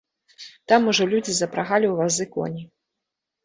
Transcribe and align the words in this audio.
Там 0.73 0.87
ужо 0.93 1.03
людзі 1.11 1.37
запрагалі 1.41 1.87
ў 1.91 1.95
вазы 2.03 2.25
коні. 2.35 2.69